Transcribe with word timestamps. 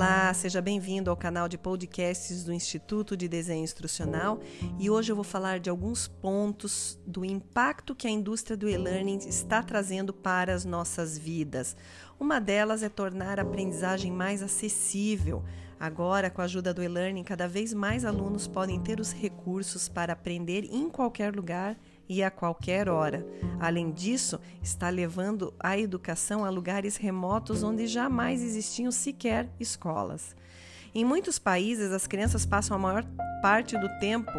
Olá, 0.00 0.32
seja 0.32 0.62
bem-vindo 0.62 1.10
ao 1.10 1.16
canal 1.16 1.46
de 1.46 1.58
podcasts 1.58 2.42
do 2.42 2.54
Instituto 2.54 3.14
de 3.14 3.28
Desenho 3.28 3.62
Instrucional 3.62 4.40
e 4.78 4.88
hoje 4.88 5.12
eu 5.12 5.14
vou 5.14 5.22
falar 5.22 5.60
de 5.60 5.68
alguns 5.68 6.08
pontos 6.08 6.98
do 7.06 7.22
impacto 7.22 7.94
que 7.94 8.06
a 8.06 8.10
indústria 8.10 8.56
do 8.56 8.66
e-learning 8.66 9.18
está 9.28 9.62
trazendo 9.62 10.14
para 10.14 10.54
as 10.54 10.64
nossas 10.64 11.18
vidas. 11.18 11.76
Uma 12.18 12.40
delas 12.40 12.82
é 12.82 12.88
tornar 12.88 13.38
a 13.38 13.42
aprendizagem 13.42 14.10
mais 14.10 14.42
acessível. 14.42 15.44
Agora, 15.78 16.30
com 16.30 16.40
a 16.40 16.44
ajuda 16.44 16.72
do 16.72 16.82
e-learning, 16.82 17.22
cada 17.22 17.46
vez 17.46 17.74
mais 17.74 18.02
alunos 18.02 18.48
podem 18.48 18.80
ter 18.80 19.00
os 19.00 19.12
recursos 19.12 19.86
para 19.86 20.14
aprender 20.14 20.64
em 20.72 20.88
qualquer 20.88 21.36
lugar 21.36 21.76
e 22.10 22.24
a 22.24 22.30
qualquer 22.30 22.88
hora. 22.88 23.24
Além 23.60 23.92
disso, 23.92 24.40
está 24.60 24.88
levando 24.88 25.54
a 25.60 25.78
educação 25.78 26.44
a 26.44 26.50
lugares 26.50 26.96
remotos 26.96 27.62
onde 27.62 27.86
jamais 27.86 28.42
existiam 28.42 28.90
sequer 28.90 29.48
escolas. 29.60 30.34
Em 30.92 31.04
muitos 31.04 31.38
países, 31.38 31.92
as 31.92 32.08
crianças 32.08 32.44
passam 32.44 32.76
a 32.76 32.80
maior 32.80 33.04
parte 33.40 33.78
do 33.78 33.88
tempo 34.00 34.32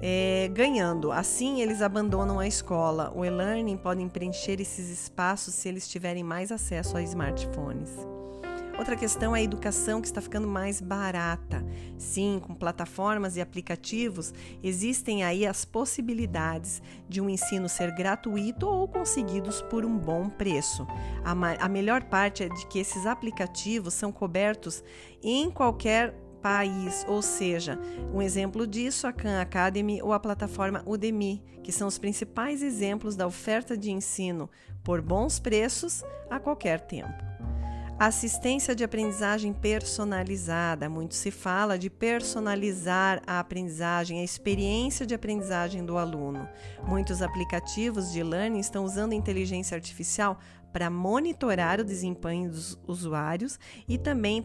é, 0.00 0.48
ganhando. 0.54 1.10
Assim, 1.10 1.60
eles 1.60 1.82
abandonam 1.82 2.38
a 2.38 2.46
escola. 2.46 3.12
O 3.12 3.24
e-learning 3.24 3.76
podem 3.76 4.08
preencher 4.08 4.60
esses 4.60 4.88
espaços 4.88 5.52
se 5.52 5.68
eles 5.68 5.88
tiverem 5.88 6.22
mais 6.22 6.52
acesso 6.52 6.96
a 6.96 7.02
smartphones. 7.02 8.15
Outra 8.78 8.94
questão 8.94 9.34
é 9.34 9.40
a 9.40 9.42
educação 9.42 10.02
que 10.02 10.06
está 10.06 10.20
ficando 10.20 10.46
mais 10.46 10.82
barata. 10.82 11.64
Sim, 11.96 12.40
com 12.42 12.54
plataformas 12.54 13.36
e 13.36 13.40
aplicativos, 13.40 14.34
existem 14.62 15.24
aí 15.24 15.46
as 15.46 15.64
possibilidades 15.64 16.82
de 17.08 17.20
um 17.20 17.28
ensino 17.30 17.68
ser 17.68 17.90
gratuito 17.94 18.66
ou 18.68 18.86
conseguidos 18.86 19.62
por 19.62 19.84
um 19.84 19.96
bom 19.96 20.28
preço. 20.28 20.86
A, 21.24 21.32
a 21.64 21.68
melhor 21.68 22.04
parte 22.04 22.44
é 22.44 22.48
de 22.48 22.66
que 22.66 22.78
esses 22.78 23.06
aplicativos 23.06 23.94
são 23.94 24.12
cobertos 24.12 24.84
em 25.22 25.50
qualquer 25.50 26.14
país, 26.42 27.04
ou 27.08 27.22
seja, 27.22 27.78
um 28.12 28.22
exemplo 28.22 28.66
disso 28.66 29.06
a 29.06 29.12
Khan 29.12 29.40
Academy 29.40 30.00
ou 30.02 30.12
a 30.12 30.20
plataforma 30.20 30.82
Udemy, 30.86 31.42
que 31.62 31.72
são 31.72 31.88
os 31.88 31.98
principais 31.98 32.62
exemplos 32.62 33.16
da 33.16 33.26
oferta 33.26 33.76
de 33.76 33.90
ensino 33.90 34.48
por 34.84 35.00
bons 35.00 35.40
preços 35.40 36.04
a 36.30 36.38
qualquer 36.38 36.80
tempo. 36.80 37.35
Assistência 37.98 38.74
de 38.74 38.84
aprendizagem 38.84 39.54
personalizada. 39.54 40.86
Muito 40.86 41.14
se 41.14 41.30
fala 41.30 41.78
de 41.78 41.88
personalizar 41.88 43.22
a 43.26 43.40
aprendizagem, 43.40 44.20
a 44.20 44.22
experiência 44.22 45.06
de 45.06 45.14
aprendizagem 45.14 45.82
do 45.82 45.96
aluno. 45.96 46.46
Muitos 46.86 47.22
aplicativos 47.22 48.12
de 48.12 48.22
learning 48.22 48.60
estão 48.60 48.84
usando 48.84 49.14
inteligência 49.14 49.74
artificial 49.74 50.38
para 50.74 50.90
monitorar 50.90 51.80
o 51.80 51.84
desempenho 51.84 52.50
dos 52.50 52.78
usuários 52.86 53.58
e 53.88 53.96
também 53.96 54.44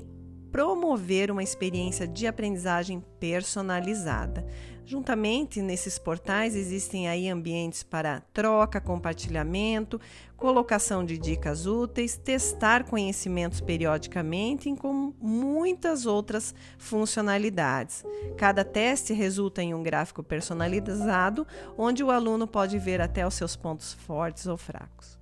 promover 0.49 1.29
uma 1.29 1.43
experiência 1.43 2.07
de 2.07 2.27
aprendizagem 2.27 3.03
personalizada. 3.19 4.45
Juntamente 4.91 5.61
nesses 5.61 5.97
portais 5.97 6.53
existem 6.53 7.07
aí 7.07 7.29
ambientes 7.29 7.81
para 7.81 8.19
troca, 8.33 8.81
compartilhamento, 8.81 10.01
colocação 10.35 11.05
de 11.05 11.17
dicas 11.17 11.65
úteis, 11.65 12.17
testar 12.17 12.83
conhecimentos 12.83 13.61
periodicamente 13.61 14.69
e 14.69 14.75
com 14.75 15.13
muitas 15.17 16.05
outras 16.05 16.53
funcionalidades. 16.77 18.03
Cada 18.35 18.65
teste 18.65 19.13
resulta 19.13 19.63
em 19.63 19.73
um 19.73 19.81
gráfico 19.81 20.21
personalizado, 20.21 21.47
onde 21.77 22.03
o 22.03 22.11
aluno 22.11 22.45
pode 22.45 22.77
ver 22.77 22.99
até 22.99 23.25
os 23.25 23.35
seus 23.35 23.55
pontos 23.55 23.93
fortes 23.93 24.45
ou 24.45 24.57
fracos. 24.57 25.20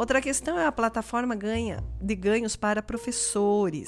Outra 0.00 0.18
questão 0.22 0.58
é 0.58 0.64
a 0.64 0.72
plataforma 0.72 1.34
ganha, 1.34 1.84
de 2.00 2.14
ganhos 2.14 2.56
para 2.56 2.82
professores, 2.82 3.86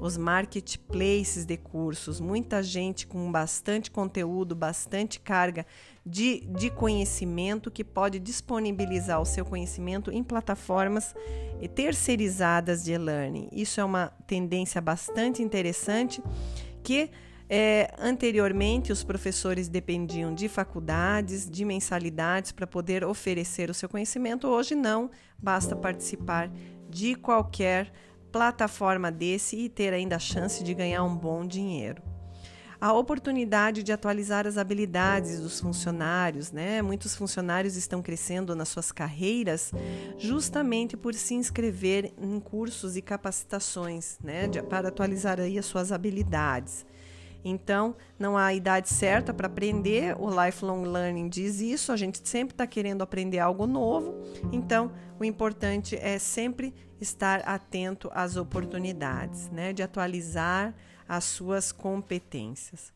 os 0.00 0.16
marketplaces 0.16 1.44
de 1.44 1.56
cursos. 1.56 2.18
Muita 2.18 2.64
gente 2.64 3.06
com 3.06 3.30
bastante 3.30 3.88
conteúdo, 3.88 4.56
bastante 4.56 5.20
carga 5.20 5.64
de, 6.04 6.40
de 6.48 6.68
conhecimento 6.68 7.70
que 7.70 7.84
pode 7.84 8.18
disponibilizar 8.18 9.20
o 9.20 9.24
seu 9.24 9.44
conhecimento 9.44 10.10
em 10.10 10.24
plataformas 10.24 11.14
terceirizadas 11.76 12.82
de 12.82 12.94
e-learning. 12.94 13.48
Isso 13.52 13.80
é 13.80 13.84
uma 13.84 14.08
tendência 14.26 14.80
bastante 14.80 15.44
interessante 15.44 16.20
que 16.82 17.08
é, 17.54 17.92
anteriormente, 17.98 18.90
os 18.90 19.04
professores 19.04 19.68
dependiam 19.68 20.34
de 20.34 20.48
faculdades, 20.48 21.50
de 21.50 21.66
mensalidades 21.66 22.50
para 22.50 22.66
poder 22.66 23.04
oferecer 23.04 23.68
o 23.68 23.74
seu 23.74 23.90
conhecimento. 23.90 24.48
Hoje, 24.48 24.74
não, 24.74 25.10
basta 25.36 25.76
participar 25.76 26.50
de 26.88 27.14
qualquer 27.14 27.92
plataforma 28.32 29.12
desse 29.12 29.54
e 29.54 29.68
ter 29.68 29.92
ainda 29.92 30.16
a 30.16 30.18
chance 30.18 30.64
de 30.64 30.72
ganhar 30.72 31.04
um 31.04 31.14
bom 31.14 31.46
dinheiro. 31.46 32.00
A 32.80 32.94
oportunidade 32.94 33.82
de 33.82 33.92
atualizar 33.92 34.46
as 34.46 34.56
habilidades 34.56 35.38
dos 35.38 35.60
funcionários, 35.60 36.52
né? 36.52 36.80
Muitos 36.80 37.14
funcionários 37.14 37.76
estão 37.76 38.00
crescendo 38.00 38.56
nas 38.56 38.70
suas 38.70 38.90
carreiras 38.90 39.72
justamente 40.16 40.96
por 40.96 41.12
se 41.12 41.34
inscrever 41.34 42.14
em 42.16 42.40
cursos 42.40 42.96
e 42.96 43.02
capacitações, 43.02 44.18
né? 44.24 44.48
De, 44.48 44.62
para 44.62 44.88
atualizar 44.88 45.38
aí 45.38 45.58
as 45.58 45.66
suas 45.66 45.92
habilidades. 45.92 46.86
Então, 47.44 47.96
não 48.18 48.36
há 48.36 48.54
idade 48.54 48.88
certa 48.88 49.34
para 49.34 49.46
aprender, 49.46 50.16
o 50.18 50.28
lifelong 50.28 50.84
learning 50.84 51.28
diz 51.28 51.60
isso, 51.60 51.90
a 51.92 51.96
gente 51.96 52.26
sempre 52.26 52.54
está 52.54 52.66
querendo 52.66 53.02
aprender 53.02 53.38
algo 53.38 53.66
novo, 53.66 54.14
então 54.52 54.92
o 55.18 55.24
importante 55.24 55.96
é 55.96 56.18
sempre 56.18 56.74
estar 57.00 57.40
atento 57.40 58.10
às 58.14 58.36
oportunidades, 58.36 59.50
né, 59.50 59.72
de 59.72 59.82
atualizar 59.82 60.74
as 61.08 61.24
suas 61.24 61.72
competências. 61.72 62.92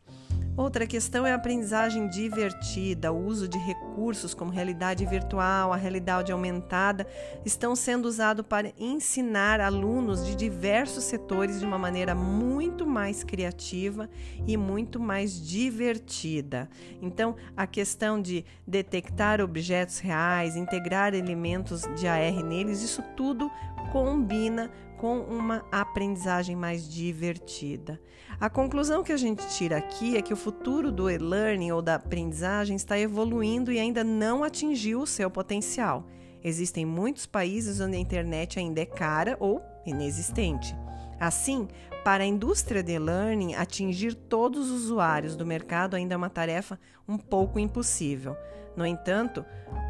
Outra 0.57 0.87
questão 0.87 1.27
é 1.27 1.33
a 1.33 1.35
aprendizagem 1.35 2.09
divertida, 2.09 3.13
o 3.13 3.27
uso 3.27 3.47
de 3.47 3.59
recursos 3.59 4.33
como 4.33 4.51
realidade 4.51 5.05
virtual, 5.05 5.71
a 5.71 5.77
realidade 5.77 6.33
aumentada, 6.33 7.07
estão 7.45 7.77
sendo 7.77 8.07
usados 8.07 8.45
para 8.47 8.73
ensinar 8.79 9.61
alunos 9.61 10.25
de 10.25 10.35
diversos 10.35 11.05
setores 11.05 11.61
de 11.61 11.67
uma 11.67 11.77
maneira 11.77 12.15
muito 12.15 12.87
mais 12.87 13.23
criativa 13.23 14.09
e 14.47 14.57
muito 14.57 14.99
mais 14.99 15.39
divertida. 15.47 16.71
Então, 17.03 17.37
a 17.55 17.67
questão 17.67 18.21
de 18.21 18.43
detectar 18.67 19.43
objetos 19.43 19.99
reais, 19.99 20.57
integrar 20.57 21.13
elementos 21.13 21.83
de 21.97 22.09
AR 22.09 22.43
neles, 22.43 22.81
isso 22.81 23.03
tudo 23.15 23.51
combina 23.93 24.71
com 24.99 25.21
uma 25.21 25.65
aprendizagem 25.71 26.57
mais 26.57 26.89
divertida. 26.89 28.01
A 28.41 28.51
conclusão 28.51 29.03
que 29.03 29.13
a 29.13 29.17
gente 29.17 29.47
tira 29.49 29.77
aqui 29.77 30.17
é 30.17 30.23
que 30.23 30.33
o 30.33 30.37
futuro 30.37 30.93
do 30.93 31.09
e-learning 31.09 31.73
ou 31.73 31.81
da 31.81 31.95
aprendizagem 31.95 32.77
está 32.77 32.99
evoluindo 32.99 33.73
e 33.73 33.79
ainda 33.79 34.05
não 34.05 34.45
atingiu 34.45 35.01
o 35.01 35.07
seu 35.07 35.31
potencial. 35.31 36.07
Existem 36.45 36.85
muitos 36.85 37.27
países 37.27 37.81
onde 37.81 37.97
a 37.97 38.01
internet 38.01 38.59
ainda 38.59 38.81
é 38.81 38.87
cara 38.87 39.37
ou 39.41 39.63
inexistente. 39.85 40.77
Assim, 41.19 41.69
para 42.05 42.23
a 42.23 42.27
indústria 42.27 42.83
de 42.83 42.99
learning, 42.99 43.55
atingir 43.55 44.15
todos 44.15 44.71
os 44.71 44.85
usuários 44.85 45.35
do 45.35 45.47
mercado 45.47 45.97
ainda 45.97 46.15
é 46.15 46.17
uma 46.17 46.31
tarefa 46.31 46.79
um 47.09 47.19
pouco 47.19 47.59
impossível. 47.59 48.37
No 48.77 48.85
entanto, 48.85 49.45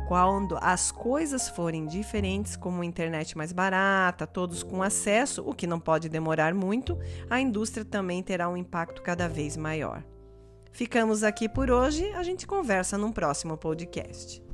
quando 0.06 0.56
as 0.60 0.92
coisas 0.92 1.48
forem 1.48 1.86
diferentes, 1.86 2.54
como 2.54 2.84
internet 2.84 3.36
mais 3.36 3.53
barata, 3.53 4.26
todos 4.26 4.62
com 4.62 4.82
acesso, 4.82 5.42
o 5.44 5.53
que 5.53 5.66
não 5.66 5.81
pode 5.81 6.09
demorar 6.09 6.54
muito, 6.54 6.97
a 7.28 7.41
indústria 7.41 7.84
também 7.84 8.22
terá 8.22 8.48
um 8.48 8.56
impacto 8.56 9.03
cada 9.03 9.28
vez 9.28 9.56
maior. 9.56 10.04
Ficamos 10.70 11.25
aqui 11.25 11.48
por 11.48 11.70
hoje, 11.70 12.09
a 12.12 12.22
gente 12.22 12.47
conversa 12.47 12.97
num 12.97 13.10
próximo 13.10 13.56
podcast. 13.56 14.46